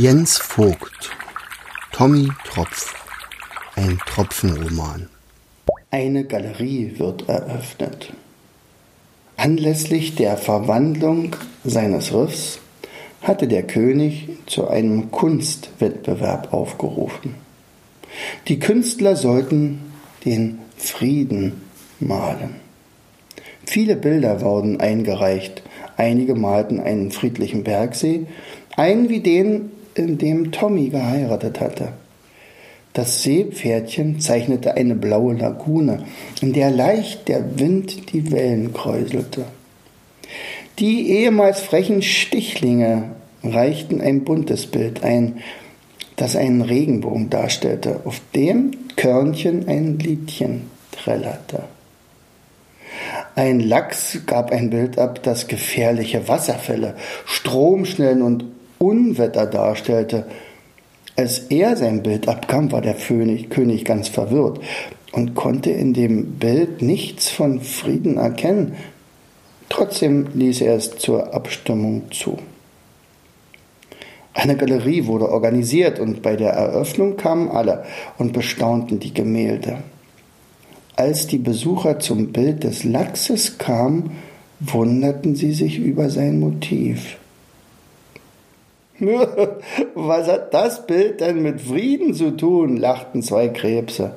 Jens 0.00 0.38
Vogt 0.38 1.10
Tommy 1.90 2.28
Tropf 2.44 2.94
Ein 3.74 3.98
Tropfenroman 4.06 5.08
Eine 5.90 6.22
Galerie 6.22 6.92
wird 6.98 7.28
eröffnet. 7.28 8.12
Anlässlich 9.36 10.14
der 10.14 10.36
Verwandlung 10.36 11.34
seines 11.64 12.14
Riffs 12.14 12.60
hatte 13.22 13.48
der 13.48 13.64
König 13.64 14.28
zu 14.46 14.68
einem 14.68 15.10
Kunstwettbewerb 15.10 16.54
aufgerufen. 16.54 17.34
Die 18.46 18.60
Künstler 18.60 19.16
sollten 19.16 19.80
den 20.24 20.60
Frieden 20.76 21.60
malen. 21.98 22.54
Viele 23.66 23.96
Bilder 23.96 24.42
wurden 24.42 24.80
eingereicht. 24.80 25.64
Einige 25.96 26.36
malten 26.36 26.78
einen 26.78 27.10
friedlichen 27.10 27.64
Bergsee, 27.64 28.26
einen 28.76 29.08
wie 29.08 29.18
den 29.18 29.72
in 29.98 30.18
dem 30.18 30.52
Tommy 30.52 30.88
geheiratet 30.88 31.60
hatte. 31.60 31.92
Das 32.92 33.22
Seepferdchen 33.22 34.18
zeichnete 34.20 34.74
eine 34.74 34.94
blaue 34.94 35.34
Lagune, 35.34 36.04
in 36.40 36.52
der 36.52 36.70
leicht 36.70 37.28
der 37.28 37.58
Wind 37.58 38.12
die 38.12 38.32
Wellen 38.32 38.72
kräuselte. 38.72 39.44
Die 40.78 41.10
ehemals 41.10 41.60
frechen 41.60 42.02
Stichlinge 42.02 43.10
reichten 43.42 44.00
ein 44.00 44.24
buntes 44.24 44.66
Bild 44.66 45.02
ein, 45.02 45.40
das 46.16 46.34
einen 46.34 46.62
Regenbogen 46.62 47.30
darstellte, 47.30 48.00
auf 48.04 48.20
dem 48.34 48.72
Körnchen 48.96 49.68
ein 49.68 49.98
Liedchen 49.98 50.70
trällerte. 50.90 51.64
Ein 53.36 53.60
Lachs 53.60 54.18
gab 54.26 54.50
ein 54.50 54.70
Bild 54.70 54.98
ab, 54.98 55.22
das 55.22 55.46
gefährliche 55.46 56.26
Wasserfälle, 56.26 56.96
Stromschnellen 57.24 58.22
und 58.22 58.44
Unwetter 58.78 59.46
darstellte. 59.46 60.26
Als 61.16 61.38
er 61.50 61.76
sein 61.76 62.02
Bild 62.02 62.28
abkam, 62.28 62.70
war 62.70 62.80
der 62.80 62.94
König, 62.94 63.84
ganz 63.84 64.08
verwirrt 64.08 64.60
und 65.12 65.34
konnte 65.34 65.70
in 65.70 65.94
dem 65.94 66.34
Bild 66.38 66.82
nichts 66.82 67.28
von 67.28 67.60
Frieden 67.60 68.18
erkennen. 68.18 68.74
Trotzdem 69.68 70.28
ließ 70.34 70.60
er 70.62 70.76
es 70.76 70.96
zur 70.96 71.34
Abstimmung 71.34 72.10
zu. 72.12 72.38
Eine 74.32 74.56
Galerie 74.56 75.06
wurde 75.06 75.28
organisiert 75.30 75.98
und 75.98 76.22
bei 76.22 76.36
der 76.36 76.52
Eröffnung 76.52 77.16
kamen 77.16 77.48
alle 77.48 77.84
und 78.18 78.32
bestaunten 78.32 79.00
die 79.00 79.12
Gemälde. 79.12 79.78
Als 80.94 81.26
die 81.26 81.38
Besucher 81.38 81.98
zum 81.98 82.32
Bild 82.32 82.62
des 82.62 82.84
Lachses 82.84 83.58
kamen, 83.58 84.12
wunderten 84.60 85.34
sie 85.34 85.52
sich 85.52 85.78
über 85.78 86.10
sein 86.10 86.38
Motiv. 86.40 87.17
Was 89.94 90.26
hat 90.26 90.52
das 90.52 90.86
Bild 90.86 91.20
denn 91.20 91.42
mit 91.42 91.60
Frieden 91.60 92.14
zu 92.14 92.36
tun? 92.36 92.76
lachten 92.76 93.22
zwei 93.22 93.48
Krebse 93.48 94.14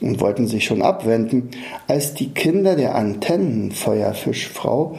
und 0.00 0.20
wollten 0.20 0.48
sich 0.48 0.64
schon 0.64 0.82
abwenden, 0.82 1.50
als 1.86 2.14
die 2.14 2.30
Kinder 2.30 2.74
der 2.74 2.96
Antennenfeuerfischfrau 2.96 4.98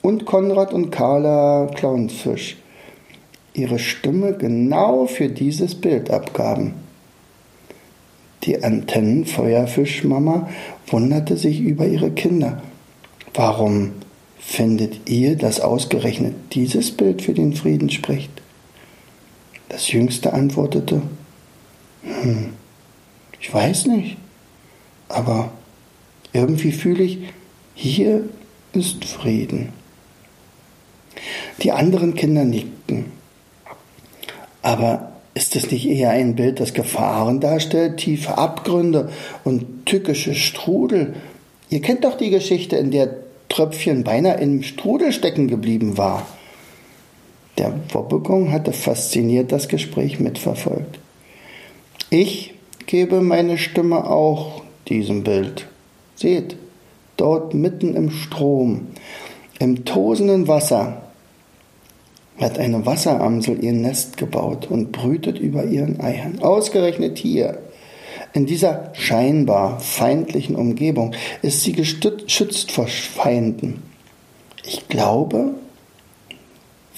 und 0.00 0.24
Konrad 0.24 0.72
und 0.72 0.90
Carla 0.90 1.66
Clownfisch 1.74 2.56
ihre 3.52 3.78
Stimme 3.78 4.34
genau 4.34 5.06
für 5.06 5.28
dieses 5.28 5.74
Bild 5.74 6.10
abgaben. 6.10 6.74
Die 8.44 8.62
Antennenfeuerfischmama 8.62 10.48
wunderte 10.86 11.36
sich 11.36 11.60
über 11.60 11.86
ihre 11.86 12.12
Kinder. 12.12 12.62
Warum 13.34 13.92
Findet 14.50 15.10
ihr, 15.10 15.36
dass 15.36 15.60
ausgerechnet 15.60 16.34
dieses 16.54 16.90
Bild 16.90 17.20
für 17.20 17.34
den 17.34 17.52
Frieden 17.52 17.90
spricht? 17.90 18.30
Das 19.68 19.90
Jüngste 19.92 20.32
antwortete, 20.32 21.02
hm, 22.02 22.52
ich 23.40 23.52
weiß 23.52 23.86
nicht, 23.86 24.16
aber 25.08 25.50
irgendwie 26.32 26.72
fühle 26.72 27.04
ich, 27.04 27.18
hier 27.74 28.28
ist 28.72 29.04
Frieden. 29.04 29.72
Die 31.62 31.72
anderen 31.72 32.14
Kinder 32.14 32.44
nickten. 32.44 33.06
Aber 34.62 35.12
ist 35.34 35.56
es 35.56 35.70
nicht 35.70 35.86
eher 35.86 36.10
ein 36.10 36.34
Bild, 36.34 36.60
das 36.60 36.74
Gefahren 36.74 37.40
darstellt, 37.40 37.98
tiefe 37.98 38.38
Abgründe 38.38 39.10
und 39.44 39.86
tückische 39.86 40.34
Strudel? 40.34 41.14
Ihr 41.70 41.80
kennt 41.80 42.04
doch 42.04 42.16
die 42.16 42.30
Geschichte, 42.30 42.76
in 42.76 42.90
der 42.90 43.10
Tröpfchen 43.48 44.04
beinahe 44.04 44.40
im 44.40 44.62
Strudel 44.62 45.12
stecken 45.12 45.48
geblieben 45.48 45.96
war. 45.96 46.26
Der 47.58 47.74
Wobbegong 47.92 48.52
hatte 48.52 48.72
fasziniert 48.72 49.50
das 49.50 49.68
Gespräch 49.68 50.20
mitverfolgt. 50.20 51.00
Ich 52.08 52.54
gebe 52.86 53.20
meine 53.20 53.58
Stimme 53.58 54.08
auch 54.08 54.62
diesem 54.88 55.24
Bild. 55.24 55.66
Seht, 56.14 56.56
dort 57.16 57.54
mitten 57.54 57.94
im 57.94 58.10
Strom, 58.10 58.86
im 59.58 59.84
tosenden 59.84 60.46
Wasser, 60.46 61.02
hat 62.38 62.58
eine 62.60 62.86
Wasseramsel 62.86 63.62
ihr 63.62 63.72
Nest 63.72 64.16
gebaut 64.16 64.68
und 64.70 64.92
brütet 64.92 65.40
über 65.40 65.64
ihren 65.64 66.00
Eiern. 66.00 66.38
Ausgerechnet 66.40 67.18
hier, 67.18 67.58
in 68.32 68.46
dieser 68.46 68.92
scheinbar 68.94 69.80
feindlichen 69.80 70.54
Umgebung 70.54 71.14
ist 71.42 71.64
sie 71.64 71.72
geschützt 71.72 72.70
vor 72.70 72.86
Feinden. 72.86 73.82
Ich 74.64 74.86
glaube, 74.88 75.54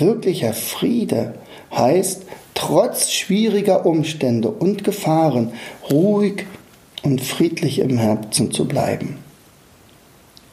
wirklicher 0.00 0.52
Friede 0.52 1.34
heißt, 1.72 2.22
trotz 2.54 3.10
schwieriger 3.10 3.86
Umstände 3.86 4.50
und 4.50 4.84
Gefahren 4.84 5.52
ruhig 5.90 6.46
und 7.02 7.20
friedlich 7.20 7.78
im 7.78 7.98
Herzen 7.98 8.50
zu 8.50 8.66
bleiben. 8.66 9.18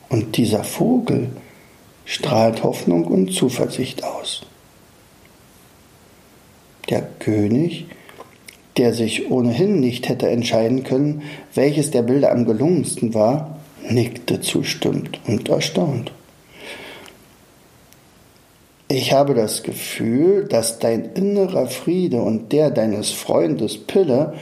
Und 0.09 0.37
dieser 0.37 0.63
Vogel 0.63 1.29
strahlt 2.05 2.63
Hoffnung 2.63 3.05
und 3.05 3.33
Zuversicht 3.33 4.03
aus. 4.03 4.43
Der 6.89 7.01
König 7.01 7.87
der 8.77 8.93
sich 8.93 9.31
ohnehin 9.31 9.79
nicht 9.79 10.07
hätte 10.07 10.29
entscheiden 10.29 10.83
können, 10.83 11.23
welches 11.53 11.91
der 11.91 12.03
Bilder 12.03 12.31
am 12.31 12.45
gelungensten 12.45 13.13
war, 13.13 13.59
nickte 13.89 14.41
zustimmt 14.41 15.19
und 15.27 15.49
erstaunt. 15.49 16.11
Ich 18.89 19.11
habe 19.11 19.33
das 19.33 19.63
Gefühl, 19.63 20.45
dass 20.45 20.79
dein 20.79 21.13
innerer 21.13 21.67
Friede 21.67 22.21
und 22.21 22.53
der 22.53 22.71
deines 22.71 23.11
Freundes 23.11 23.77
Pille 23.77 24.33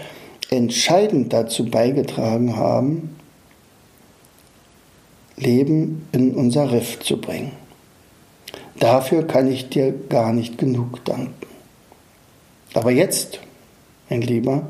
entscheidend 0.52 1.34
dazu 1.34 1.66
beigetragen 1.66 2.56
haben, 2.56 3.16
Leben 5.38 6.08
in 6.12 6.36
unser 6.36 6.72
Riff 6.72 7.00
zu 7.00 7.20
bringen. 7.20 7.52
Dafür 8.80 9.26
kann 9.26 9.52
ich 9.52 9.70
dir 9.70 9.94
gar 10.10 10.32
nicht 10.32 10.58
genug 10.58 11.04
danken. 11.06 11.34
Aber 12.74 12.92
jetzt 12.92 13.40
mein 14.10 14.22
Lieber, 14.22 14.68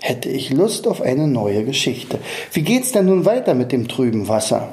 hätte 0.00 0.28
ich 0.28 0.50
Lust 0.50 0.86
auf 0.86 1.00
eine 1.00 1.26
neue 1.26 1.64
Geschichte. 1.64 2.18
Wie 2.52 2.62
geht's 2.62 2.92
denn 2.92 3.06
nun 3.06 3.24
weiter 3.24 3.54
mit 3.54 3.72
dem 3.72 3.88
trüben 3.88 4.28
Wasser? 4.28 4.68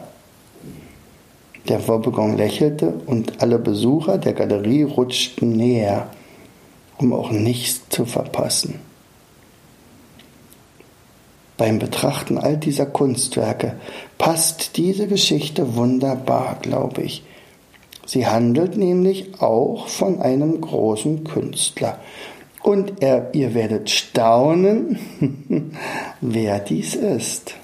Der 1.70 1.88
Wobbegong 1.88 2.36
lächelte 2.36 2.94
und 3.06 3.42
alle 3.42 3.60
Besucher 3.60 4.18
der 4.18 4.34
Galerie 4.34 4.84
rutschten 4.84 5.52
näher, 5.52 6.10
um 6.98 7.14
auch 7.14 7.32
nichts 7.32 7.88
zu 7.90 8.06
verpassen. 8.06 8.80
Beim 11.58 11.78
Betrachten 11.80 12.38
all 12.38 12.58
dieser 12.58 12.86
Kunstwerke 12.86 13.76
passt 14.18 14.78
diese 14.78 15.08
Geschichte 15.08 15.76
wunderbar, 15.76 16.58
glaube 16.62 17.04
ich. 17.04 17.24
Sie 18.06 18.26
handelt 18.26 18.76
nämlich 18.76 19.42
auch 19.42 19.88
von 19.88 20.22
einem 20.22 20.60
großen 20.60 21.24
Künstler, 21.24 22.00
und 22.62 23.02
er, 23.02 23.34
ihr 23.34 23.54
werdet 23.54 23.90
staunen, 23.90 25.00
wer 26.22 26.60
dies 26.60 26.96
ist. 26.96 27.56